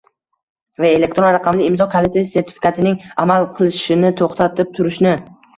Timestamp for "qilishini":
3.61-4.15